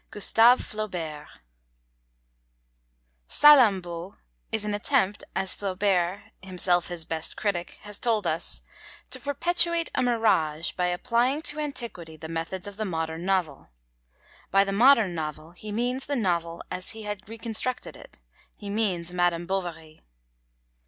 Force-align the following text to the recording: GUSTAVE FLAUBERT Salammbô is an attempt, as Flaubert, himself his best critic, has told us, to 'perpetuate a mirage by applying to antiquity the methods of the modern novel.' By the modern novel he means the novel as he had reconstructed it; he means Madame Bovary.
GUSTAVE 0.09 0.59
FLAUBERT 0.61 1.27
Salammbô 3.29 4.17
is 4.51 4.65
an 4.65 4.73
attempt, 4.73 5.23
as 5.35 5.53
Flaubert, 5.53 6.23
himself 6.41 6.87
his 6.87 7.05
best 7.05 7.37
critic, 7.37 7.77
has 7.83 7.99
told 7.99 8.25
us, 8.25 8.61
to 9.11 9.19
'perpetuate 9.19 9.91
a 9.93 10.01
mirage 10.01 10.71
by 10.71 10.87
applying 10.87 11.39
to 11.43 11.59
antiquity 11.59 12.17
the 12.17 12.27
methods 12.27 12.65
of 12.65 12.77
the 12.77 12.85
modern 12.85 13.25
novel.' 13.25 13.69
By 14.49 14.63
the 14.63 14.73
modern 14.73 15.13
novel 15.13 15.51
he 15.51 15.71
means 15.71 16.07
the 16.07 16.15
novel 16.15 16.63
as 16.71 16.89
he 16.97 17.03
had 17.03 17.29
reconstructed 17.29 17.95
it; 17.95 18.19
he 18.55 18.71
means 18.71 19.13
Madame 19.13 19.45
Bovary. 19.45 20.01